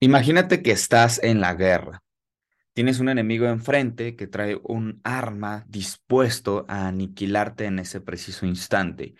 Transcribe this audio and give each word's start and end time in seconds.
Imagínate 0.00 0.62
que 0.62 0.70
estás 0.70 1.20
en 1.22 1.40
la 1.40 1.54
guerra. 1.54 2.02
Tienes 2.74 3.00
un 3.00 3.08
enemigo 3.08 3.46
enfrente 3.46 4.16
que 4.16 4.26
trae 4.28 4.60
un 4.64 5.00
arma 5.04 5.64
dispuesto 5.68 6.66
a 6.68 6.88
aniquilarte 6.88 7.66
en 7.66 7.78
ese 7.80 8.00
preciso 8.00 8.46
instante. 8.46 9.14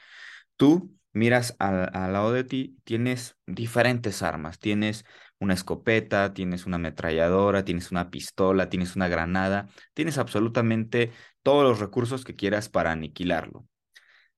Tú 0.57 0.95
miras 1.13 1.57
al, 1.59 1.91
al 1.95 2.13
lado 2.15 2.33
de 2.33 2.45
ti, 2.45 2.79
tienes 2.85 3.37
diferentes 3.47 4.23
armas. 4.23 4.59
Tienes 4.59 5.05
una 5.41 5.55
escopeta, 5.55 6.35
tienes 6.35 6.67
una 6.67 6.77
ametralladora, 6.77 7.65
tienes 7.65 7.91
una 7.93 8.11
pistola, 8.11 8.71
tienes 8.71 8.97
una 8.97 9.09
granada, 9.09 9.69
tienes 9.95 10.19
absolutamente 10.19 11.13
todos 11.43 11.65
los 11.65 11.81
recursos 11.81 12.25
que 12.25 12.37
quieras 12.37 12.69
para 12.69 12.93
aniquilarlo. 12.93 13.67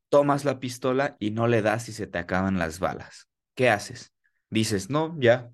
Tomas 0.08 0.44
la 0.44 0.58
pistola 0.60 1.16
y 1.20 1.30
no 1.30 1.46
le 1.46 1.62
das 1.62 1.88
y 1.88 1.92
se 1.92 2.06
te 2.06 2.18
acaban 2.18 2.58
las 2.58 2.80
balas. 2.80 3.28
¿Qué 3.54 3.70
haces? 3.70 4.12
Dices, 4.50 4.90
no, 4.90 5.16
ya, 5.20 5.52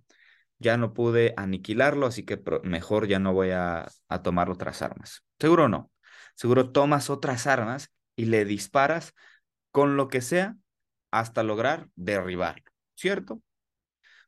ya 0.59 0.77
no 0.77 0.95
pude 0.95 1.35
aniquilarlo, 1.37 2.07
así 2.07 2.25
que 2.25 2.41
mejor 2.63 3.07
ya 3.07 3.19
no 3.19 3.33
voy 3.33 3.51
a, 3.51 3.89
a 4.09 4.23
tomar 4.23 4.51
otras 4.51 4.83
armas. 4.83 5.25
Seguro 5.39 5.69
no. 5.69 5.91
Seguro 6.35 6.71
tomas 6.71 7.11
otras 7.11 7.47
armas 7.47 7.91
y 8.15 8.27
le 8.27 8.45
disparas 8.45 9.15
con 9.71 9.97
lo 9.97 10.09
que 10.09 10.21
sea 10.21 10.57
hasta 11.11 11.43
lograr 11.43 11.89
derribarlo, 11.95 12.65
¿cierto? 12.95 13.43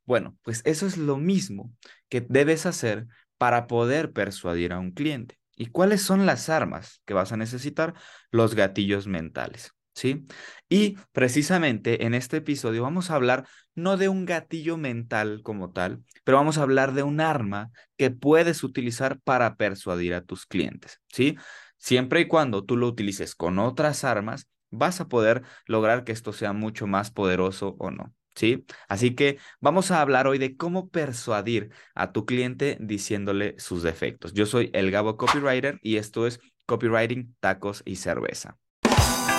Bueno, 0.04 0.36
pues 0.42 0.62
eso 0.64 0.86
es 0.86 0.96
lo 0.96 1.18
mismo 1.18 1.72
que 2.08 2.20
debes 2.20 2.66
hacer 2.66 3.06
para 3.36 3.66
poder 3.66 4.12
persuadir 4.12 4.72
a 4.72 4.78
un 4.78 4.92
cliente. 4.92 5.38
¿Y 5.56 5.66
cuáles 5.66 6.02
son 6.02 6.24
las 6.24 6.48
armas 6.48 7.02
que 7.04 7.14
vas 7.14 7.32
a 7.32 7.36
necesitar? 7.36 7.94
Los 8.30 8.54
gatillos 8.54 9.06
mentales. 9.06 9.72
¿Sí? 9.98 10.26
Y 10.68 10.96
precisamente 11.12 12.06
en 12.06 12.14
este 12.14 12.38
episodio 12.38 12.82
vamos 12.82 13.10
a 13.10 13.16
hablar 13.16 13.46
no 13.74 13.96
de 13.96 14.08
un 14.08 14.26
gatillo 14.26 14.76
mental 14.76 15.40
como 15.42 15.72
tal, 15.72 16.04
pero 16.24 16.38
vamos 16.38 16.56
a 16.58 16.62
hablar 16.62 16.94
de 16.94 17.02
un 17.02 17.20
arma 17.20 17.70
que 17.96 18.10
puedes 18.10 18.62
utilizar 18.62 19.20
para 19.20 19.56
persuadir 19.56 20.14
a 20.14 20.22
tus 20.22 20.46
clientes, 20.46 21.00
¿sí? 21.08 21.36
Siempre 21.78 22.20
y 22.20 22.28
cuando 22.28 22.64
tú 22.64 22.76
lo 22.76 22.86
utilices 22.86 23.34
con 23.34 23.58
otras 23.58 24.04
armas, 24.04 24.48
vas 24.70 25.00
a 25.00 25.08
poder 25.08 25.42
lograr 25.66 26.04
que 26.04 26.12
esto 26.12 26.32
sea 26.32 26.52
mucho 26.52 26.86
más 26.86 27.10
poderoso 27.10 27.76
o 27.78 27.90
no. 27.90 28.14
¿Sí? 28.34 28.64
Así 28.88 29.16
que 29.16 29.38
vamos 29.60 29.90
a 29.90 30.00
hablar 30.00 30.28
hoy 30.28 30.38
de 30.38 30.56
cómo 30.56 30.90
persuadir 30.90 31.70
a 31.96 32.12
tu 32.12 32.24
cliente 32.24 32.76
diciéndole 32.80 33.56
sus 33.58 33.82
defectos. 33.82 34.32
Yo 34.32 34.46
soy 34.46 34.70
el 34.74 34.92
Gabo 34.92 35.16
Copywriter 35.16 35.80
y 35.82 35.96
esto 35.96 36.24
es 36.24 36.38
Copywriting, 36.64 37.34
Tacos 37.40 37.82
y 37.84 37.96
Cerveza. 37.96 38.56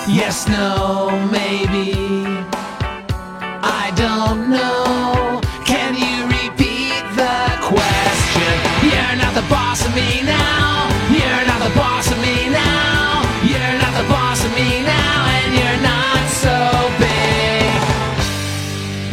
Yes, 0.08 0.48
no, 0.48 1.10
maybe. 1.30 2.24
I 3.62 3.92
don't 3.94 4.50
know. 4.50 5.40
Can 5.64 5.94
you 5.94 6.26
repeat 6.26 7.04
the 7.14 7.36
question? 7.62 8.54
You're 8.82 9.16
not 9.16 9.34
the 9.34 9.46
boss 9.48 9.84
of 9.86 9.94
me 9.94 10.22
now. 10.22 10.88
You're 11.10 11.46
not 11.46 11.60
the 11.62 11.72
boss 11.78 12.10
of 12.10 12.18
me 12.18 12.48
now. 12.50 13.22
You're 13.44 13.78
not 13.78 13.94
the 13.94 14.08
boss 14.08 14.44
of 14.44 14.52
me 14.54 14.82
now. 14.82 15.26
And 15.36 15.54
you're 15.54 15.80
not 15.82 16.28
so 16.44 16.56
big. 16.98 17.70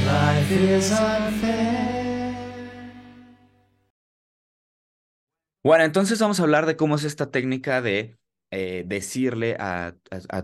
Life 0.08 0.52
is 0.52 0.92
unfair. 0.92 2.34
Bueno, 5.64 5.84
entonces 5.84 6.18
vamos 6.20 6.40
a 6.40 6.44
hablar 6.44 6.66
de 6.66 6.76
cómo 6.78 6.96
es 6.96 7.04
esta 7.04 7.30
técnica 7.30 7.82
de 7.82 8.18
eh, 8.52 8.84
decirle 8.86 9.58
a, 9.60 9.96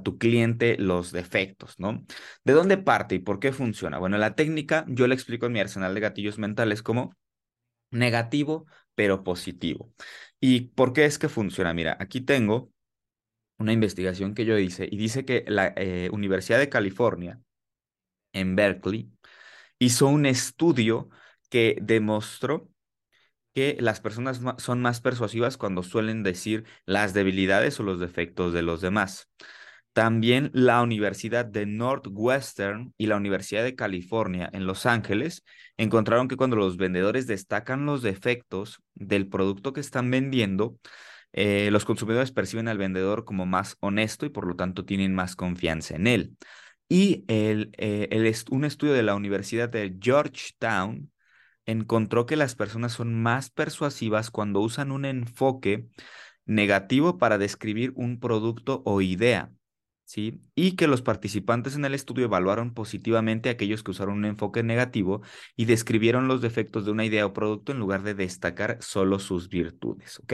tu 0.03 0.17
cliente 0.17 0.77
los 0.77 1.11
defectos, 1.11 1.79
¿no? 1.79 2.05
¿De 2.43 2.53
dónde 2.53 2.77
parte 2.77 3.15
y 3.15 3.19
por 3.19 3.39
qué 3.39 3.51
funciona? 3.53 3.97
Bueno, 3.99 4.17
la 4.17 4.35
técnica 4.35 4.85
yo 4.89 5.07
le 5.07 5.15
explico 5.15 5.45
en 5.45 5.53
mi 5.53 5.59
arsenal 5.59 5.93
de 5.93 6.01
gatillos 6.01 6.37
mentales 6.37 6.83
como 6.83 7.15
negativo, 7.91 8.65
pero 8.95 9.23
positivo. 9.23 9.93
¿Y 10.39 10.71
por 10.71 10.93
qué 10.93 11.05
es 11.05 11.19
que 11.19 11.29
funciona? 11.29 11.73
Mira, 11.73 11.97
aquí 11.99 12.21
tengo 12.21 12.71
una 13.57 13.73
investigación 13.73 14.33
que 14.33 14.45
yo 14.45 14.57
hice 14.57 14.87
y 14.91 14.97
dice 14.97 15.25
que 15.25 15.45
la 15.47 15.73
eh, 15.77 16.09
Universidad 16.11 16.59
de 16.59 16.69
California 16.69 17.39
en 18.33 18.55
Berkeley 18.55 19.11
hizo 19.79 20.07
un 20.07 20.25
estudio 20.25 21.09
que 21.49 21.77
demostró 21.81 22.72
que 23.53 23.77
las 23.79 24.01
personas 24.01 24.41
son 24.57 24.81
más 24.81 25.01
persuasivas 25.01 25.57
cuando 25.57 25.83
suelen 25.83 26.23
decir 26.23 26.65
las 26.85 27.13
debilidades 27.13 27.79
o 27.79 27.83
los 27.83 27.99
defectos 27.99 28.53
de 28.53 28.63
los 28.63 28.81
demás. 28.81 29.29
También 29.93 30.49
la 30.53 30.81
Universidad 30.81 31.45
de 31.45 31.67
Northwestern 31.67 32.93
y 32.97 33.05
la 33.05 33.15
Universidad 33.15 33.63
de 33.63 33.75
California 33.75 34.49
en 34.51 34.65
Los 34.65 34.87
Ángeles 34.87 35.43
encontraron 35.77 36.27
que 36.27 36.35
cuando 36.35 36.55
los 36.55 36.77
vendedores 36.77 37.27
destacan 37.27 37.85
los 37.85 38.01
defectos 38.01 38.81
del 38.95 39.27
producto 39.27 39.71
que 39.71 39.81
están 39.81 40.09
vendiendo, 40.09 40.79
eh, 41.31 41.69
los 41.71 41.85
consumidores 41.85 42.31
perciben 42.31 42.67
al 42.67 42.79
vendedor 42.79 43.23
como 43.23 43.45
más 43.45 43.77
honesto 43.81 44.25
y 44.25 44.29
por 44.29 44.47
lo 44.47 44.55
tanto 44.55 44.83
tienen 44.83 45.13
más 45.13 45.35
confianza 45.35 45.95
en 45.95 46.07
él. 46.07 46.37
Y 46.89 47.23
el, 47.27 47.71
eh, 47.77 48.33
un 48.49 48.65
estudio 48.65 48.93
de 48.93 49.03
la 49.03 49.15
Universidad 49.15 49.69
de 49.69 49.95
Georgetown 49.99 51.11
encontró 51.65 52.25
que 52.25 52.35
las 52.35 52.55
personas 52.55 52.93
son 52.93 53.21
más 53.21 53.49
persuasivas 53.49 54.31
cuando 54.31 54.59
usan 54.59 54.91
un 54.91 55.05
enfoque 55.05 55.87
negativo 56.45 57.17
para 57.17 57.37
describir 57.37 57.93
un 57.95 58.19
producto 58.19 58.81
o 58.85 59.01
idea, 59.01 59.51
¿sí? 60.05 60.41
Y 60.55 60.75
que 60.75 60.87
los 60.87 61.01
participantes 61.01 61.75
en 61.75 61.85
el 61.85 61.93
estudio 61.93 62.25
evaluaron 62.25 62.73
positivamente 62.73 63.49
a 63.49 63.53
aquellos 63.53 63.83
que 63.83 63.91
usaron 63.91 64.17
un 64.17 64.25
enfoque 64.25 64.63
negativo 64.63 65.21
y 65.55 65.65
describieron 65.65 66.27
los 66.27 66.41
defectos 66.41 66.85
de 66.85 66.91
una 66.91 67.05
idea 67.05 67.25
o 67.25 67.33
producto 67.33 67.71
en 67.71 67.79
lugar 67.79 68.03
de 68.03 68.13
destacar 68.13 68.77
solo 68.81 69.19
sus 69.19 69.49
virtudes, 69.49 70.19
¿ok? 70.19 70.33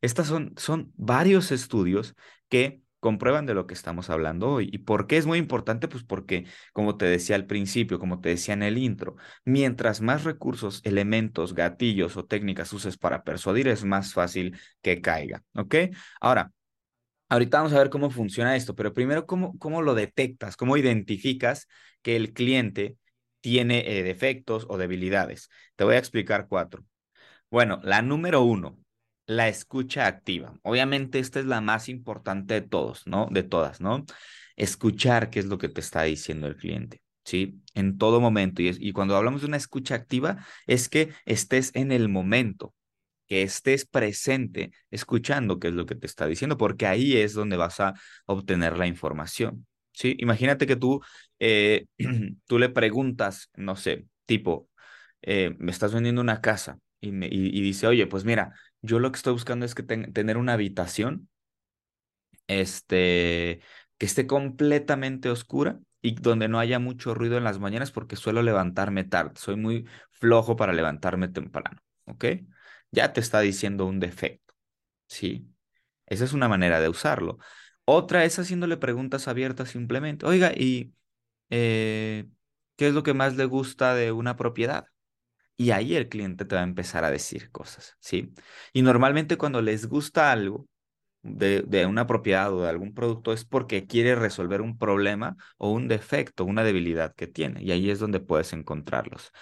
Estas 0.00 0.26
son, 0.26 0.52
son 0.56 0.92
varios 0.96 1.52
estudios 1.52 2.14
que 2.48 2.83
comprueban 3.04 3.44
de 3.44 3.52
lo 3.52 3.66
que 3.66 3.74
estamos 3.74 4.08
hablando 4.08 4.48
hoy. 4.48 4.70
¿Y 4.72 4.78
por 4.78 5.06
qué 5.06 5.18
es 5.18 5.26
muy 5.26 5.36
importante? 5.38 5.88
Pues 5.88 6.04
porque, 6.04 6.46
como 6.72 6.96
te 6.96 7.04
decía 7.04 7.36
al 7.36 7.44
principio, 7.44 7.98
como 7.98 8.22
te 8.22 8.30
decía 8.30 8.54
en 8.54 8.62
el 8.62 8.78
intro, 8.78 9.16
mientras 9.44 10.00
más 10.00 10.24
recursos, 10.24 10.80
elementos, 10.84 11.54
gatillos 11.54 12.16
o 12.16 12.24
técnicas 12.24 12.72
uses 12.72 12.96
para 12.96 13.22
persuadir, 13.22 13.68
es 13.68 13.84
más 13.84 14.14
fácil 14.14 14.58
que 14.80 15.02
caiga. 15.02 15.42
¿Ok? 15.54 15.74
Ahora, 16.18 16.50
ahorita 17.28 17.58
vamos 17.58 17.74
a 17.74 17.78
ver 17.78 17.90
cómo 17.90 18.08
funciona 18.10 18.56
esto, 18.56 18.74
pero 18.74 18.94
primero, 18.94 19.26
¿cómo, 19.26 19.58
cómo 19.58 19.82
lo 19.82 19.94
detectas? 19.94 20.56
¿Cómo 20.56 20.78
identificas 20.78 21.68
que 22.00 22.16
el 22.16 22.32
cliente 22.32 22.96
tiene 23.42 23.98
eh, 23.98 24.02
defectos 24.02 24.66
o 24.70 24.78
debilidades? 24.78 25.50
Te 25.76 25.84
voy 25.84 25.96
a 25.96 25.98
explicar 25.98 26.46
cuatro. 26.48 26.86
Bueno, 27.50 27.80
la 27.84 28.02
número 28.02 28.42
uno, 28.42 28.78
la 29.26 29.48
escucha 29.48 30.06
activa. 30.06 30.54
Obviamente 30.62 31.18
esta 31.18 31.40
es 31.40 31.46
la 31.46 31.60
más 31.60 31.88
importante 31.88 32.54
de 32.54 32.62
todos, 32.62 33.06
¿no? 33.06 33.28
De 33.30 33.42
todas, 33.42 33.80
¿no? 33.80 34.04
Escuchar 34.56 35.30
qué 35.30 35.40
es 35.40 35.46
lo 35.46 35.58
que 35.58 35.68
te 35.68 35.80
está 35.80 36.02
diciendo 36.02 36.46
el 36.46 36.56
cliente, 36.56 37.02
¿sí? 37.24 37.60
En 37.74 37.98
todo 37.98 38.20
momento. 38.20 38.62
Y, 38.62 38.68
y 38.78 38.92
cuando 38.92 39.16
hablamos 39.16 39.40
de 39.42 39.48
una 39.48 39.56
escucha 39.56 39.94
activa, 39.94 40.44
es 40.66 40.88
que 40.88 41.10
estés 41.24 41.70
en 41.74 41.92
el 41.92 42.08
momento, 42.08 42.74
que 43.26 43.42
estés 43.42 43.86
presente 43.86 44.72
escuchando 44.90 45.58
qué 45.58 45.68
es 45.68 45.74
lo 45.74 45.86
que 45.86 45.94
te 45.94 46.06
está 46.06 46.26
diciendo, 46.26 46.56
porque 46.58 46.86
ahí 46.86 47.16
es 47.16 47.32
donde 47.34 47.56
vas 47.56 47.80
a 47.80 47.94
obtener 48.26 48.76
la 48.76 48.86
información, 48.86 49.66
¿sí? 49.92 50.16
Imagínate 50.18 50.66
que 50.66 50.76
tú, 50.76 51.00
eh, 51.38 51.86
tú 52.46 52.58
le 52.58 52.68
preguntas, 52.68 53.50
no 53.56 53.76
sé, 53.76 54.06
tipo, 54.26 54.68
eh, 55.22 55.54
me 55.58 55.70
estás 55.72 55.94
vendiendo 55.94 56.20
una 56.20 56.40
casa 56.40 56.78
y, 57.00 57.12
me, 57.12 57.26
y 57.30 57.60
dice, 57.62 57.86
oye, 57.86 58.06
pues 58.06 58.24
mira, 58.24 58.54
yo 58.84 58.98
lo 59.00 59.10
que 59.12 59.16
estoy 59.16 59.32
buscando 59.32 59.66
es 59.66 59.74
que 59.74 59.82
tener 59.82 60.36
una 60.36 60.54
habitación 60.54 61.28
este, 62.46 63.60
que 63.98 64.06
esté 64.06 64.26
completamente 64.26 65.30
oscura 65.30 65.80
y 66.02 66.14
donde 66.14 66.48
no 66.48 66.58
haya 66.58 66.78
mucho 66.78 67.14
ruido 67.14 67.38
en 67.38 67.44
las 67.44 67.58
mañanas 67.58 67.90
porque 67.92 68.16
suelo 68.16 68.42
levantarme 68.42 69.04
tarde. 69.04 69.32
Soy 69.36 69.56
muy 69.56 69.86
flojo 70.12 70.56
para 70.56 70.72
levantarme 70.72 71.28
temprano, 71.28 71.80
¿ok? 72.06 72.24
Ya 72.90 73.12
te 73.12 73.20
está 73.20 73.40
diciendo 73.40 73.86
un 73.86 74.00
defecto, 74.00 74.54
¿sí? 75.08 75.48
Esa 76.06 76.24
es 76.24 76.32
una 76.34 76.48
manera 76.48 76.80
de 76.80 76.88
usarlo. 76.88 77.38
Otra 77.84 78.24
es 78.24 78.38
haciéndole 78.38 78.76
preguntas 78.76 79.28
abiertas 79.28 79.70
simplemente. 79.70 80.26
Oiga, 80.26 80.52
¿y 80.56 80.94
eh, 81.50 82.28
qué 82.76 82.88
es 82.88 82.94
lo 82.94 83.02
que 83.04 83.14
más 83.14 83.36
le 83.36 83.46
gusta 83.46 83.94
de 83.94 84.12
una 84.12 84.36
propiedad? 84.36 84.86
Y 85.56 85.70
ahí 85.70 85.94
el 85.94 86.08
cliente 86.08 86.44
te 86.44 86.54
va 86.56 86.62
a 86.62 86.64
empezar 86.64 87.04
a 87.04 87.10
decir 87.10 87.50
cosas, 87.52 87.96
¿sí? 88.00 88.32
Y 88.72 88.82
normalmente 88.82 89.36
cuando 89.36 89.62
les 89.62 89.86
gusta 89.86 90.32
algo 90.32 90.66
de, 91.22 91.62
de 91.62 91.86
una 91.86 92.06
propiedad 92.06 92.52
o 92.54 92.62
de 92.62 92.70
algún 92.70 92.94
producto 92.94 93.32
es 93.32 93.44
porque 93.44 93.86
quiere 93.86 94.14
resolver 94.16 94.62
un 94.62 94.78
problema 94.78 95.36
o 95.58 95.70
un 95.72 95.88
defecto, 95.88 96.44
una 96.44 96.64
debilidad 96.64 97.14
que 97.14 97.26
tiene. 97.28 97.62
Y 97.62 97.72
ahí 97.72 97.90
es 97.90 98.00
donde 98.00 98.20
puedes 98.20 98.52
encontrarlos. 98.52 99.32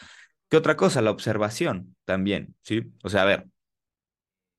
¿Qué 0.49 0.56
otra 0.59 0.76
cosa? 0.76 1.03
La 1.03 1.11
observación 1.12 1.97
también, 2.05 2.56
¿sí? 2.62 2.93
O 3.05 3.09
sea, 3.11 3.23
a 3.23 3.26
ver, 3.26 3.49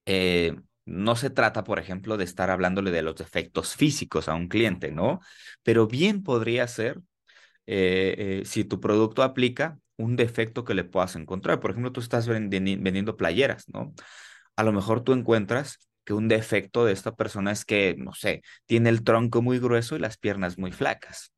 eh, 0.05 0.55
no 0.85 1.15
se 1.15 1.29
trata, 1.29 1.63
por 1.63 1.79
ejemplo, 1.79 2.17
de 2.17 2.23
estar 2.25 2.49
hablándole 2.49 2.91
de 2.91 3.01
los 3.03 3.15
defectos 3.15 3.75
físicos 3.75 4.27
a 4.27 4.35
un 4.35 4.47
cliente, 4.47 4.91
¿no? 4.91 5.19
Pero 5.63 5.87
bien 5.87 6.23
podría 6.23 6.67
ser, 6.67 7.01
eh, 7.67 8.41
eh, 8.41 8.45
si 8.45 8.65
tu 8.65 8.79
producto 8.79 9.23
aplica, 9.23 9.79
un 9.97 10.15
defecto 10.15 10.63
que 10.63 10.73
le 10.73 10.83
puedas 10.83 11.15
encontrar. 11.15 11.59
Por 11.59 11.71
ejemplo, 11.71 11.91
tú 11.91 12.01
estás 12.01 12.27
vendiendo 12.27 13.17
playeras, 13.17 13.65
¿no? 13.69 13.93
A 14.55 14.63
lo 14.63 14.71
mejor 14.73 15.01
tú 15.03 15.13
encuentras 15.13 15.79
que 16.05 16.13
un 16.13 16.27
defecto 16.27 16.85
de 16.85 16.93
esta 16.93 17.15
persona 17.15 17.51
es 17.51 17.65
que, 17.65 17.95
no 17.97 18.13
sé, 18.13 18.41
tiene 18.65 18.89
el 18.89 19.03
tronco 19.03 19.41
muy 19.41 19.59
grueso 19.59 19.95
y 19.95 19.99
las 19.99 20.17
piernas 20.17 20.57
muy 20.57 20.71
flacas. 20.71 21.31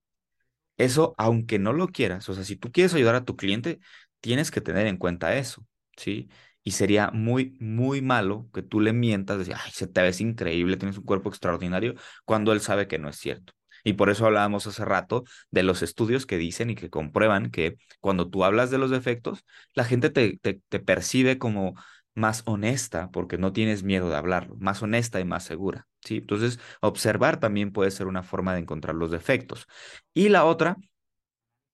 Eso, 0.78 1.16
aunque 1.18 1.58
no 1.60 1.72
lo 1.74 1.88
quieras, 1.88 2.28
o 2.30 2.34
sea, 2.34 2.44
si 2.44 2.58
tú 2.58 2.72
quieres 2.72 2.94
ayudar 2.94 3.16
a 3.16 3.24
tu 3.26 3.38
cliente, 3.38 3.80
tienes 4.20 4.52
que 4.52 4.60
tener 4.62 4.88
en 4.88 4.98
cuenta 4.98 5.36
eso, 5.38 5.66
¿sí? 5.96 6.30
Y 6.64 6.72
sería 6.72 7.12
muy, 7.12 7.56
muy 7.62 8.02
malo 8.02 8.50
que 8.54 8.62
tú 8.62 8.82
le 8.82 8.92
mientas, 8.92 9.38
decir, 9.40 9.56
ay, 9.58 9.72
se 9.72 9.88
te 9.88 10.02
ves 10.02 10.20
increíble, 10.20 10.76
tienes 10.78 10.98
un 10.98 11.06
cuerpo 11.06 11.30
extraordinario, 11.30 11.96
cuando 12.26 12.52
él 12.52 12.60
sabe 12.62 12.88
que 12.88 13.00
no 13.00 13.08
es 13.10 13.16
cierto. 13.18 13.54
Y 13.86 13.94
por 13.94 14.10
eso 14.10 14.26
hablábamos 14.26 14.68
hace 14.68 14.84
rato 14.84 15.24
de 15.52 15.64
los 15.64 15.82
estudios 15.82 16.26
que 16.26 16.38
dicen 16.38 16.70
y 16.72 16.76
que 16.76 16.90
comprueban 16.90 17.52
que 17.52 17.78
cuando 18.02 18.30
tú 18.30 18.44
hablas 18.44 18.72
de 18.72 18.78
los 18.78 18.90
defectos, 18.92 19.46
la 19.74 19.86
gente 19.86 20.10
te, 20.10 20.38
te, 20.38 20.80
percibe 20.80 21.38
como 21.38 21.76
más 22.16 22.44
honesta, 22.46 23.10
porque 23.12 23.38
no 23.38 23.54
tienes 23.54 23.84
miedo 23.84 24.10
de 24.10 24.16
hablarlo, 24.18 24.56
más 24.58 24.82
honesta 24.82 25.20
y 25.20 25.26
más 25.26 25.44
segura, 25.44 25.88
¿sí? 26.04 26.18
Entonces, 26.18 26.60
observar 26.82 27.40
también 27.40 27.72
puede 27.72 27.92
ser 27.92 28.08
una 28.08 28.24
forma 28.24 28.54
de 28.54 28.62
encontrar 28.62 28.96
los 28.96 29.12
defectos. 29.12 29.68
Y 30.14 30.30
la 30.30 30.46
otra, 30.46 30.78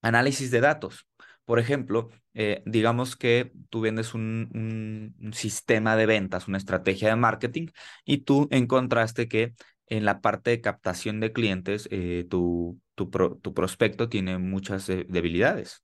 análisis 0.02 0.52
de 0.52 0.62
datos. 0.62 1.08
Por 1.46 1.60
ejemplo, 1.60 2.10
eh, 2.34 2.62
digamos 2.66 3.16
que 3.16 3.52
tú 3.70 3.82
vendes 3.82 4.14
un, 4.14 5.16
sistema 5.34 5.96
de 5.96 6.06
ventas, 6.06 6.48
una 6.48 6.58
estrategia 6.58 7.10
de 7.10 7.16
marketing, 7.16 7.68
y 8.06 8.20
tú 8.20 8.48
encontraste 8.52 9.28
que 9.28 9.54
en 9.92 10.06
la 10.06 10.22
parte 10.22 10.52
de 10.52 10.62
captación 10.62 11.20
de 11.20 11.34
clientes, 11.34 11.88
eh, 11.92 12.26
tu, 12.30 12.82
tu, 12.96 13.10
tu, 13.10 13.54
prospecto 13.54 14.08
tiene 14.08 14.38
muchas 14.38 14.88
eh, 14.90 15.06
debilidades, 15.10 15.84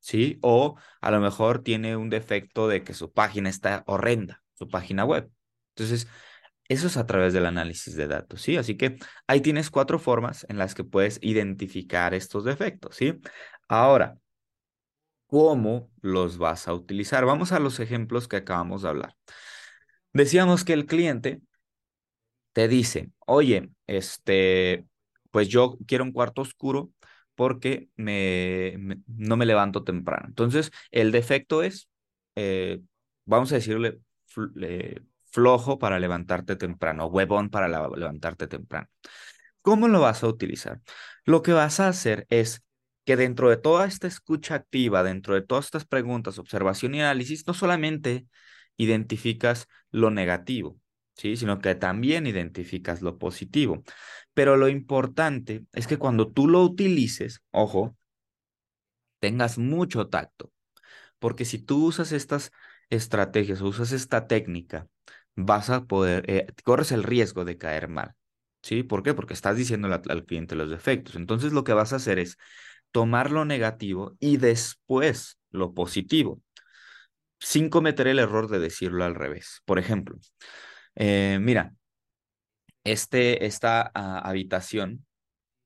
¿sí? 0.00 0.38
O 0.42 0.76
a 1.02 1.10
lo 1.10 1.20
mejor 1.20 1.62
tiene 1.62 1.96
un 1.96 2.08
defecto 2.08 2.68
de 2.68 2.82
que 2.82 2.94
su 2.94 3.12
página 3.12 3.50
está 3.50 3.84
horrenda, 3.86 4.42
su 4.54 4.66
página 4.68 5.04
web. 5.04 5.30
Entonces, 5.76 6.08
eso 6.68 6.86
es 6.86 6.96
a 6.96 7.06
través 7.06 7.34
del 7.34 7.44
análisis 7.44 7.94
de 7.96 8.08
datos, 8.08 8.40
¿sí? 8.40 8.56
Así 8.56 8.76
que 8.78 8.96
ahí 9.26 9.42
tienes 9.42 9.70
cuatro 9.70 9.98
formas 9.98 10.46
en 10.48 10.56
las 10.56 10.74
que 10.74 10.84
puedes 10.84 11.18
identificar 11.22 12.14
estos 12.14 12.44
defectos, 12.44 12.96
¿sí? 12.96 13.20
Ahora, 13.68 14.16
¿cómo 15.26 15.90
los 16.00 16.38
vas 16.38 16.66
a 16.66 16.72
utilizar? 16.72 17.26
Vamos 17.26 17.52
a 17.52 17.58
los 17.58 17.78
ejemplos 17.78 18.26
que 18.26 18.36
acabamos 18.36 18.82
de 18.82 18.88
hablar. 18.88 19.16
Decíamos 20.14 20.64
que 20.64 20.72
el 20.72 20.86
cliente 20.86 21.42
te 22.54 22.68
dice, 22.68 23.12
oye, 23.26 23.70
este, 23.86 24.86
pues 25.32 25.48
yo 25.48 25.76
quiero 25.86 26.04
un 26.04 26.12
cuarto 26.12 26.42
oscuro 26.42 26.92
porque 27.34 27.90
me, 27.96 28.78
no 29.08 29.36
me 29.36 29.46
levanto 29.46 29.84
temprano. 29.84 30.26
Entonces, 30.28 30.70
el 30.92 31.12
defecto 31.12 31.62
es, 31.64 31.90
eh, 32.36 32.80
vamos 33.26 33.52
a 33.52 33.56
decirle, 33.56 34.00
flojo 35.30 35.78
para 35.78 35.98
levantarte 35.98 36.56
temprano, 36.56 37.06
huevón 37.06 37.50
para 37.50 37.68
levantarte 37.68 38.46
temprano. 38.46 38.88
¿Cómo 39.62 39.88
lo 39.88 40.00
vas 40.00 40.22
a 40.22 40.28
utilizar? 40.28 40.80
Lo 41.24 41.42
que 41.42 41.52
vas 41.52 41.80
a 41.80 41.88
hacer 41.88 42.26
es 42.30 42.62
que 43.04 43.16
dentro 43.16 43.50
de 43.50 43.56
toda 43.56 43.86
esta 43.86 44.06
escucha 44.06 44.54
activa, 44.54 45.02
dentro 45.02 45.34
de 45.34 45.42
todas 45.42 45.66
estas 45.66 45.86
preguntas, 45.86 46.38
observación 46.38 46.94
y 46.94 47.00
análisis, 47.00 47.46
no 47.46 47.54
solamente 47.54 48.26
identificas 48.76 49.66
lo 49.90 50.10
negativo, 50.10 50.78
¿sí? 51.16 51.36
sino 51.36 51.58
que 51.60 51.74
también 51.74 52.26
identificas 52.26 53.02
lo 53.02 53.18
positivo. 53.18 53.82
Pero 54.34 54.56
lo 54.56 54.68
importante 54.68 55.64
es 55.72 55.86
que 55.86 55.98
cuando 55.98 56.30
tú 56.30 56.48
lo 56.48 56.62
utilices, 56.62 57.42
ojo, 57.50 57.96
tengas 59.20 59.58
mucho 59.58 60.08
tacto, 60.08 60.52
porque 61.18 61.44
si 61.44 61.58
tú 61.58 61.86
usas 61.86 62.12
estas 62.12 62.50
estrategias, 62.90 63.60
usas 63.60 63.92
esta 63.92 64.26
técnica, 64.26 64.88
vas 65.36 65.70
a 65.70 65.84
poder, 65.84 66.24
eh, 66.28 66.46
corres 66.64 66.92
el 66.92 67.02
riesgo 67.02 67.44
de 67.44 67.58
caer 67.58 67.88
mal. 67.88 68.14
¿Sí? 68.62 68.82
¿Por 68.82 69.02
qué? 69.02 69.12
Porque 69.12 69.34
estás 69.34 69.56
diciendo 69.56 69.88
al 69.88 70.24
cliente 70.24 70.54
los 70.54 70.70
defectos. 70.70 71.16
Entonces 71.16 71.52
lo 71.52 71.64
que 71.64 71.74
vas 71.74 71.92
a 71.92 71.96
hacer 71.96 72.18
es 72.18 72.38
tomar 72.92 73.30
lo 73.30 73.44
negativo 73.44 74.16
y 74.20 74.38
después 74.38 75.38
lo 75.50 75.74
positivo, 75.74 76.40
sin 77.38 77.68
cometer 77.68 78.06
el 78.06 78.18
error 78.18 78.48
de 78.48 78.58
decirlo 78.60 79.04
al 79.04 79.14
revés. 79.14 79.60
Por 79.66 79.78
ejemplo, 79.78 80.16
eh, 80.96 81.38
mira, 81.40 81.74
este, 82.84 83.46
esta 83.46 83.90
ah, 83.94 84.18
habitación 84.20 85.06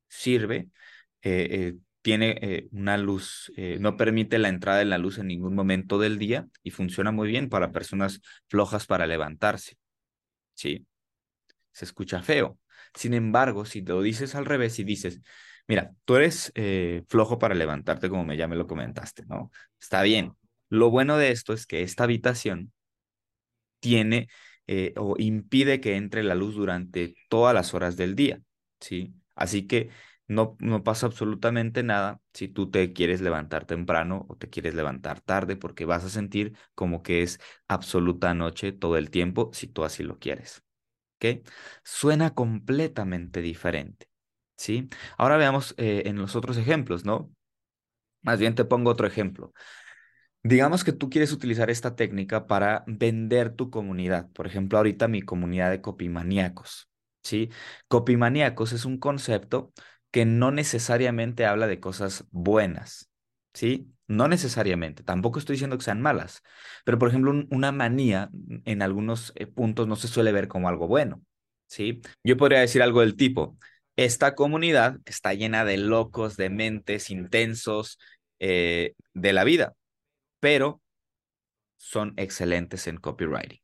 sirve, 0.08 0.68
eh, 1.22 1.48
eh, 1.50 1.74
tiene 2.02 2.68
una 2.72 2.96
luz, 2.96 3.52
no 3.80 3.96
permite 3.98 4.38
la 4.38 4.48
entrada 4.48 4.78
de 4.78 4.86
la 4.86 4.96
luz 4.96 5.18
en 5.18 5.26
ningún 5.26 5.54
momento 5.54 5.98
del 5.98 6.18
día 6.18 6.48
y 6.62 6.70
funciona 6.70 7.12
muy 7.12 7.28
bien 7.28 7.50
para 7.50 7.72
personas 7.72 8.22
flojas 8.48 8.86
para 8.86 9.06
levantarse. 9.06 9.76
¿Sí? 10.54 10.86
Se 11.72 11.84
escucha 11.84 12.22
feo. 12.22 12.58
Sin 12.94 13.12
embargo, 13.14 13.66
si 13.66 13.82
te 13.82 13.92
lo 13.92 14.00
dices 14.00 14.34
al 14.36 14.46
revés 14.46 14.78
y 14.78 14.84
dices, 14.84 15.20
mira, 15.66 15.92
tú 16.06 16.16
eres 16.16 16.52
flojo 17.08 17.38
para 17.38 17.54
levantarte, 17.54 18.08
como 18.08 18.24
me 18.24 18.38
ya 18.38 18.48
me 18.48 18.56
lo 18.56 18.66
comentaste, 18.66 19.24
¿no? 19.26 19.50
Está 19.78 20.02
bien. 20.02 20.32
Lo 20.70 20.90
bueno 20.90 21.18
de 21.18 21.30
esto 21.30 21.52
es 21.52 21.66
que 21.66 21.82
esta 21.82 22.04
habitación 22.04 22.72
tiene 23.80 24.28
eh, 24.68 24.94
o 24.96 25.16
impide 25.18 25.80
que 25.80 25.96
entre 25.96 26.22
la 26.22 26.36
luz 26.36 26.54
durante 26.56 27.16
todas 27.28 27.54
las 27.54 27.74
horas 27.74 27.96
del 27.96 28.14
día, 28.16 28.42
¿sí? 28.80 29.14
Así 29.36 29.66
que 29.66 29.90
no, 30.28 30.56
no 30.60 30.84
pasa 30.84 31.06
absolutamente 31.06 31.82
nada 31.82 32.20
si 32.34 32.48
tú 32.48 32.70
te 32.70 32.92
quieres 32.92 33.20
levantar 33.22 33.66
temprano 33.66 34.26
o 34.28 34.36
te 34.36 34.50
quieres 34.50 34.74
levantar 34.74 35.20
tarde, 35.20 35.56
porque 35.56 35.84
vas 35.86 36.04
a 36.04 36.10
sentir 36.10 36.56
como 36.74 37.02
que 37.02 37.22
es 37.22 37.40
absoluta 37.68 38.34
noche 38.34 38.72
todo 38.72 38.96
el 38.98 39.10
tiempo 39.10 39.50
si 39.52 39.68
tú 39.68 39.84
así 39.84 40.02
lo 40.04 40.18
quieres. 40.18 40.62
¿Ok? 41.16 41.46
Suena 41.84 42.34
completamente 42.34 43.40
diferente, 43.42 44.08
¿sí? 44.56 44.88
Ahora 45.16 45.36
veamos 45.36 45.74
eh, 45.78 46.04
en 46.06 46.16
los 46.18 46.36
otros 46.36 46.56
ejemplos, 46.58 47.04
¿no? 47.04 47.32
Más 48.22 48.38
bien 48.40 48.54
te 48.54 48.64
pongo 48.64 48.90
otro 48.90 49.06
ejemplo. 49.06 49.52
Digamos 50.44 50.84
que 50.84 50.92
tú 50.92 51.10
quieres 51.10 51.32
utilizar 51.32 51.68
esta 51.68 51.96
técnica 51.96 52.46
para 52.46 52.84
vender 52.86 53.50
tu 53.54 53.70
comunidad. 53.70 54.30
Por 54.32 54.46
ejemplo, 54.46 54.78
ahorita 54.78 55.08
mi 55.08 55.20
comunidad 55.22 55.70
de 55.70 55.80
copimaníacos, 55.80 56.88
¿sí? 57.22 57.50
Copimaníacos 57.88 58.72
es 58.72 58.84
un 58.84 58.98
concepto 58.98 59.72
que 60.10 60.24
no 60.24 60.50
necesariamente 60.50 61.44
habla 61.44 61.66
de 61.66 61.80
cosas 61.80 62.24
buenas, 62.30 63.10
¿sí? 63.52 63.92
No 64.06 64.28
necesariamente, 64.28 65.02
tampoco 65.02 65.38
estoy 65.38 65.54
diciendo 65.54 65.76
que 65.76 65.84
sean 65.84 66.00
malas, 66.00 66.42
pero 66.84 66.98
por 66.98 67.08
ejemplo, 67.10 67.32
una 67.50 67.72
manía 67.72 68.30
en 68.64 68.80
algunos 68.80 69.32
eh, 69.34 69.46
puntos 69.46 69.86
no 69.86 69.96
se 69.96 70.08
suele 70.08 70.32
ver 70.32 70.48
como 70.48 70.68
algo 70.68 70.86
bueno, 70.88 71.20
¿sí? 71.66 72.00
Yo 72.24 72.36
podría 72.38 72.60
decir 72.60 72.80
algo 72.82 73.00
del 73.00 73.16
tipo, 73.16 73.58
esta 73.96 74.34
comunidad 74.34 74.98
está 75.04 75.34
llena 75.34 75.64
de 75.66 75.76
locos, 75.76 76.36
de 76.36 76.48
mentes 76.48 77.10
intensos 77.10 77.98
eh, 78.38 78.94
de 79.12 79.32
la 79.34 79.44
vida 79.44 79.74
pero 80.40 80.82
son 81.76 82.14
excelentes 82.16 82.86
en 82.86 82.98
copywriting. 82.98 83.60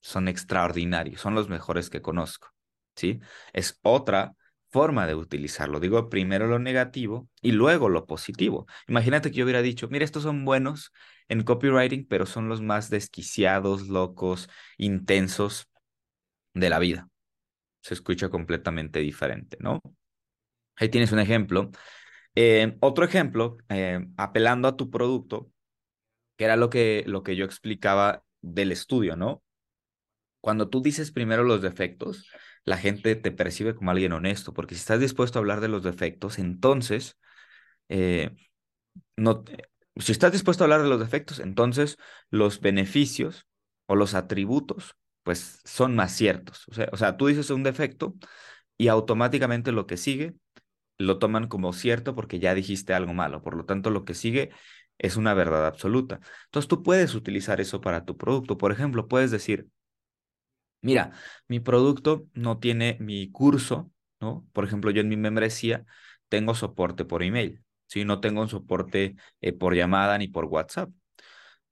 Son 0.00 0.28
extraordinarios, 0.28 1.20
son 1.20 1.34
los 1.34 1.48
mejores 1.48 1.90
que 1.90 2.02
conozco. 2.02 2.48
¿Sí? 2.96 3.20
Es 3.52 3.78
otra 3.82 4.34
forma 4.70 5.06
de 5.06 5.14
utilizarlo. 5.14 5.80
Digo 5.80 6.08
primero 6.08 6.46
lo 6.46 6.58
negativo 6.58 7.28
y 7.40 7.52
luego 7.52 7.88
lo 7.88 8.06
positivo. 8.06 8.66
Imagínate 8.86 9.30
que 9.30 9.38
yo 9.38 9.44
hubiera 9.44 9.62
dicho, 9.62 9.88
mira, 9.88 10.04
estos 10.04 10.24
son 10.24 10.44
buenos 10.44 10.92
en 11.28 11.42
copywriting, 11.42 12.06
pero 12.06 12.26
son 12.26 12.48
los 12.48 12.60
más 12.60 12.90
desquiciados, 12.90 13.88
locos, 13.88 14.48
intensos 14.76 15.68
de 16.54 16.70
la 16.70 16.78
vida. 16.78 17.08
Se 17.82 17.94
escucha 17.94 18.28
completamente 18.28 19.00
diferente, 19.00 19.56
¿no? 19.60 19.80
Ahí 20.76 20.88
tienes 20.88 21.12
un 21.12 21.20
ejemplo. 21.20 21.70
Eh, 22.34 22.76
otro 22.80 23.04
ejemplo, 23.04 23.56
eh, 23.68 24.06
apelando 24.16 24.68
a 24.68 24.76
tu 24.76 24.90
producto, 24.90 25.50
que 26.38 26.44
era 26.46 26.56
lo 26.56 26.70
que, 26.70 27.04
lo 27.06 27.24
que 27.24 27.36
yo 27.36 27.44
explicaba 27.44 28.24
del 28.42 28.72
estudio, 28.72 29.16
¿no? 29.16 29.44
Cuando 30.40 30.68
tú 30.70 30.82
dices 30.82 31.10
primero 31.12 31.42
los 31.44 31.62
defectos, 31.62 32.28
la 32.64 32.78
gente 32.78 33.16
te 33.16 33.32
percibe 33.32 33.74
como 33.74 33.90
alguien 33.90 34.12
honesto, 34.12 34.54
porque 34.54 34.74
si 34.74 34.80
estás 34.80 35.00
dispuesto 35.00 35.38
a 35.38 35.40
hablar 35.40 35.60
de 35.60 35.68
los 35.68 35.82
defectos, 35.82 36.38
entonces, 36.38 37.18
eh, 37.88 38.30
no, 39.16 39.44
si 39.96 40.12
estás 40.12 40.32
dispuesto 40.32 40.64
a 40.64 40.66
hablar 40.66 40.82
de 40.82 40.88
los 40.88 41.00
defectos, 41.00 41.40
entonces 41.40 41.98
los 42.30 42.60
beneficios 42.60 43.46
o 43.86 43.96
los 43.96 44.14
atributos, 44.14 44.96
pues 45.24 45.60
son 45.64 45.96
más 45.96 46.12
ciertos. 46.12 46.66
O 46.68 46.74
sea, 46.74 46.88
o 46.92 46.96
sea, 46.96 47.16
tú 47.16 47.26
dices 47.26 47.50
un 47.50 47.62
defecto 47.64 48.14
y 48.78 48.88
automáticamente 48.88 49.72
lo 49.72 49.86
que 49.86 49.96
sigue 49.96 50.34
lo 50.98 51.18
toman 51.18 51.48
como 51.48 51.72
cierto 51.72 52.14
porque 52.14 52.38
ya 52.40 52.54
dijiste 52.54 52.94
algo 52.94 53.14
malo. 53.14 53.42
Por 53.42 53.56
lo 53.56 53.64
tanto, 53.64 53.90
lo 53.90 54.04
que 54.04 54.14
sigue 54.14 54.50
es 54.98 55.16
una 55.16 55.34
verdad 55.34 55.66
absoluta. 55.66 56.20
Entonces 56.46 56.68
tú 56.68 56.82
puedes 56.82 57.14
utilizar 57.14 57.60
eso 57.60 57.80
para 57.80 58.04
tu 58.04 58.16
producto. 58.16 58.58
Por 58.58 58.72
ejemplo, 58.72 59.08
puedes 59.08 59.30
decir, 59.30 59.68
mira, 60.80 61.12
mi 61.48 61.60
producto 61.60 62.26
no 62.34 62.58
tiene 62.58 62.96
mi 63.00 63.30
curso, 63.30 63.90
¿no? 64.20 64.46
Por 64.52 64.64
ejemplo, 64.64 64.90
yo 64.90 65.00
en 65.00 65.08
mi 65.08 65.16
membresía 65.16 65.84
tengo 66.28 66.54
soporte 66.54 67.04
por 67.04 67.22
email. 67.22 67.62
¿sí? 67.86 68.04
No 68.04 68.20
tengo 68.20 68.42
un 68.42 68.48
soporte 68.48 69.16
eh, 69.40 69.52
por 69.52 69.74
llamada 69.74 70.18
ni 70.18 70.28
por 70.28 70.44
WhatsApp. 70.46 70.90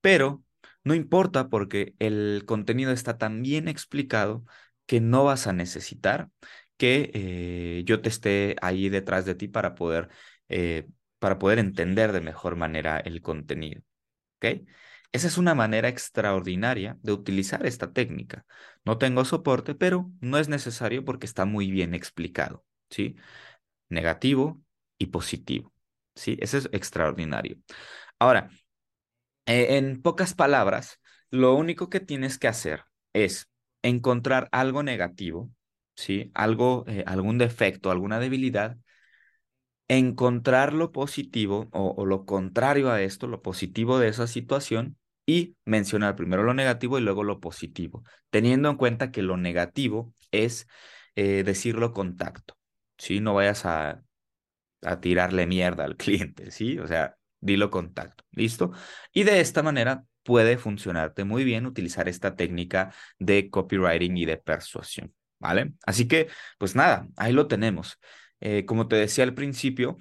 Pero 0.01 0.43
no 0.85 0.95
importa 0.95 1.49
porque 1.49 1.95
el 1.99 2.45
contenido 2.47 2.93
está 2.93 3.19
tan 3.19 3.43
bien 3.43 3.69
explicado 3.69 4.45
que 4.87 5.01
no 5.01 5.25
vas 5.25 5.47
a 5.47 5.53
necesitar 5.53 6.31
que 6.77 7.11
eh, 7.15 7.83
yo 7.87 8.03
te 8.03 8.09
esté 8.09 8.57
ahí 8.63 8.89
detrás 8.89 9.25
de 9.25 9.35
ti 9.35 9.49
para 9.49 9.75
poder, 9.75 10.09
eh, 10.49 10.87
para 11.27 11.41
poder 11.41 11.59
entender 11.59 12.13
de 12.13 12.21
mejor 12.21 12.55
manera 12.55 13.01
el 13.01 13.21
contenido. 13.21 13.83
¿Ok? 14.37 14.63
Esa 15.11 15.27
es 15.27 15.39
una 15.39 15.57
manera 15.57 15.89
extraordinaria 15.89 16.99
de 17.03 17.13
utilizar 17.13 17.67
esta 17.67 17.93
técnica. 17.93 18.47
No 18.85 18.97
tengo 18.99 19.25
soporte, 19.25 19.75
pero 19.75 20.09
no 20.21 20.39
es 20.39 20.49
necesario 20.49 21.05
porque 21.05 21.27
está 21.27 21.45
muy 21.45 21.73
bien 21.73 21.95
explicado, 21.95 22.65
¿sí? 22.91 23.17
Negativo 23.89 24.63
y 24.99 25.07
positivo, 25.09 25.75
¿sí? 26.15 26.37
Eso 26.41 26.59
es 26.59 26.69
extraordinario. 26.73 27.57
Ahora, 28.21 28.51
eh, 29.47 29.77
en 29.79 30.03
pocas 30.03 30.35
palabras, 30.35 31.01
lo 31.31 31.55
único 31.57 31.91
que 31.91 32.01
tienes 32.01 32.39
que 32.39 32.49
hacer 32.49 32.85
es 33.13 33.51
encontrar 33.83 34.49
algo 34.53 34.85
negativo, 34.85 35.51
¿sí? 35.97 36.31
Algo, 36.35 36.85
eh, 36.87 37.03
algún 37.07 37.39
defecto, 37.39 37.91
alguna 37.91 38.21
debilidad, 38.21 38.77
encontrar 39.89 40.73
lo 40.73 40.93
positivo 40.93 41.69
o, 41.73 42.05
lo 42.07 42.25
contrario 42.25 42.91
a 42.91 43.03
esto, 43.03 43.27
lo 43.27 43.43
positivo 43.43 43.99
de 43.99 44.09
esa 44.09 44.27
situación 44.27 44.97
y 45.27 45.57
mencionar 45.65 46.17
primero 46.17 46.43
lo 46.43 46.55
negativo 46.55 46.99
y 46.99 47.03
luego 47.03 47.25
lo 47.25 47.41
positivo, 47.41 48.05
teniendo 48.31 48.71
en 48.71 48.77
cuenta 48.77 49.11
que 49.11 49.23
lo 49.23 49.37
negativo 49.37 50.15
es 50.31 50.69
eh, 51.15 51.43
decirlo 51.45 51.93
con 51.93 52.17
tacto. 52.17 52.57
No 53.21 53.35
vayas 53.35 53.67
a, 53.67 54.03
a 54.83 55.01
tirarle 55.01 55.47
mierda 55.47 55.85
al 55.85 55.97
cliente, 55.97 56.51
¿sí? 56.51 56.79
O 56.79 56.87
sea, 56.87 57.17
dilo 57.41 57.71
con 57.71 57.93
tacto, 57.95 58.25
¿listo? 58.33 58.73
Y 59.13 59.25
de 59.25 59.41
esta 59.41 59.63
manera 59.63 60.05
puede 60.23 60.59
funcionarte 60.59 61.25
muy 61.25 61.45
bien 61.45 61.67
utilizar 61.67 62.09
esta 62.09 62.35
técnica 62.35 62.93
de 63.19 63.49
copywriting 63.49 64.17
y 64.17 64.25
de 64.25 64.37
persuasión, 64.39 65.15
¿vale? 65.39 65.75
Así 65.85 66.09
que, 66.09 66.29
pues 66.59 66.75
nada, 66.75 67.07
ahí 67.17 67.33
lo 67.33 67.47
tenemos. 67.47 67.99
Eh, 68.41 68.65
como 68.65 68.89
te 68.89 68.97
decía 68.97 69.25
al 69.25 69.35
principio, 69.35 69.99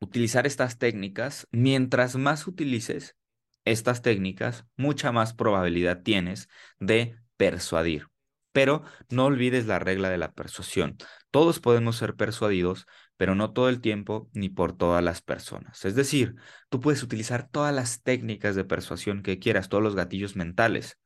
utilizar 0.00 0.46
estas 0.46 0.78
técnicas, 0.78 1.46
mientras 1.50 2.16
más 2.16 2.46
utilices 2.46 3.16
estas 3.64 4.02
técnicas, 4.02 4.64
mucha 4.76 5.12
más 5.12 5.34
probabilidad 5.34 6.02
tienes 6.02 6.48
de 6.78 7.16
persuadir. 7.36 8.08
Pero 8.52 8.82
no 9.10 9.26
olvides 9.26 9.66
la 9.66 9.78
regla 9.78 10.08
de 10.08 10.18
la 10.18 10.32
persuasión. 10.32 10.96
Todos 11.30 11.60
podemos 11.60 11.96
ser 11.96 12.16
persuadidos, 12.16 12.86
pero 13.16 13.34
no 13.34 13.52
todo 13.52 13.68
el 13.68 13.80
tiempo 13.80 14.30
ni 14.32 14.48
por 14.48 14.76
todas 14.76 15.04
las 15.04 15.20
personas. 15.20 15.84
Es 15.84 15.94
decir, 15.94 16.36
tú 16.68 16.80
puedes 16.80 17.02
utilizar 17.02 17.48
todas 17.50 17.74
las 17.74 18.02
técnicas 18.02 18.56
de 18.56 18.64
persuasión 18.64 19.22
que 19.22 19.38
quieras, 19.38 19.68
todos 19.68 19.84
los 19.84 19.94
gatillos 19.94 20.34
mentales, 20.34 20.98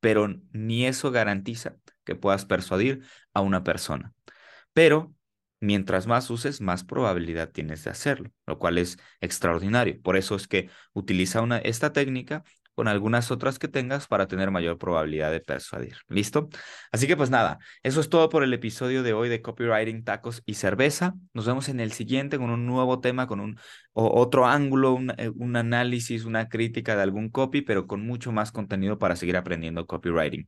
pero 0.00 0.28
ni 0.52 0.86
eso 0.86 1.10
garantiza 1.10 1.76
que 2.04 2.14
puedas 2.14 2.46
persuadir 2.46 3.02
a 3.34 3.40
una 3.42 3.62
persona. 3.62 4.14
Pero 4.72 5.14
mientras 5.60 6.06
más 6.06 6.30
uses, 6.30 6.60
más 6.60 6.84
probabilidad 6.84 7.50
tienes 7.50 7.84
de 7.84 7.90
hacerlo, 7.90 8.30
lo 8.46 8.58
cual 8.58 8.78
es 8.78 8.98
extraordinario. 9.20 10.00
Por 10.02 10.16
eso 10.16 10.34
es 10.36 10.48
que 10.48 10.70
utiliza 10.92 11.44
esta 11.62 11.92
técnica 11.92 12.44
con 12.76 12.88
algunas 12.88 13.30
otras 13.30 13.58
que 13.58 13.68
tengas 13.68 14.06
para 14.06 14.28
tener 14.28 14.50
mayor 14.50 14.76
probabilidad 14.76 15.32
de 15.32 15.40
persuadir. 15.40 15.96
¿Listo? 16.08 16.50
Así 16.92 17.06
que 17.06 17.16
pues 17.16 17.30
nada, 17.30 17.58
eso 17.82 18.00
es 18.02 18.10
todo 18.10 18.28
por 18.28 18.44
el 18.44 18.52
episodio 18.52 19.02
de 19.02 19.14
hoy 19.14 19.30
de 19.30 19.40
Copywriting, 19.40 20.04
Tacos 20.04 20.42
y 20.44 20.54
Cerveza. 20.54 21.14
Nos 21.32 21.46
vemos 21.46 21.70
en 21.70 21.80
el 21.80 21.92
siguiente 21.92 22.36
con 22.36 22.50
un 22.50 22.66
nuevo 22.66 23.00
tema, 23.00 23.26
con 23.26 23.40
un 23.40 23.58
otro 23.94 24.46
ángulo, 24.46 24.98
eh, 25.16 25.30
un 25.34 25.56
análisis, 25.56 26.26
una 26.26 26.50
crítica 26.50 26.94
de 26.96 27.02
algún 27.02 27.30
copy, 27.30 27.62
pero 27.62 27.86
con 27.86 28.06
mucho 28.06 28.30
más 28.30 28.52
contenido 28.52 28.98
para 28.98 29.16
seguir 29.16 29.38
aprendiendo 29.38 29.86
copywriting. 29.86 30.46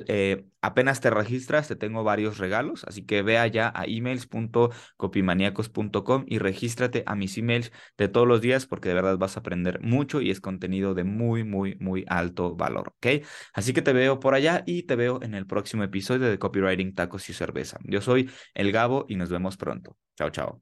Eh, 0.06 0.44
apenas 0.62 1.00
te 1.00 1.10
registras, 1.10 1.68
te 1.68 1.76
tengo 1.76 2.02
varios 2.04 2.38
regalos, 2.38 2.84
así 2.84 3.04
que 3.04 3.22
ve 3.22 3.38
allá 3.38 3.70
a 3.74 3.84
emails.copimaniacos.com 3.86 6.24
y 6.26 6.38
regístrate 6.38 7.02
a 7.06 7.14
mis 7.14 7.38
emails 7.38 7.72
de 7.96 8.08
todos 8.08 8.26
los 8.26 8.40
días 8.40 8.66
porque 8.66 8.88
de 8.88 8.94
verdad 8.94 9.18
vas 9.18 9.36
a 9.36 9.40
aprender 9.40 9.80
mucho 9.80 10.20
y 10.20 10.30
es 10.30 10.40
contenido 10.40 10.94
de 10.94 11.04
muy, 11.04 11.44
muy, 11.44 11.76
muy 11.76 12.04
alto 12.08 12.56
valor, 12.56 12.94
¿ok? 12.96 13.22
Así 13.54 13.72
que 13.72 13.82
te 13.82 13.92
veo 13.92 14.20
por 14.20 14.34
allá 14.34 14.62
y 14.66 14.84
te 14.84 14.96
veo 14.96 15.20
en 15.22 15.34
el 15.34 15.46
próximo 15.46 15.82
episodio 15.82 16.28
de 16.28 16.38
Copywriting 16.38 16.94
Tacos 16.94 17.28
y 17.30 17.32
Cerveza. 17.32 17.78
Yo 17.84 18.00
soy 18.00 18.30
El 18.54 18.72
Gabo 18.72 19.06
y 19.08 19.16
nos 19.16 19.30
vemos 19.30 19.56
pronto. 19.56 19.96
Chao, 20.16 20.30
chao. 20.30 20.60